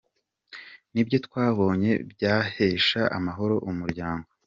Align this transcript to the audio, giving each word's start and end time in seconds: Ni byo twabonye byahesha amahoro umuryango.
Ni 0.93 1.01
byo 1.07 1.17
twabonye 1.25 1.91
byahesha 2.11 3.01
amahoro 3.17 3.55
umuryango. 3.69 4.27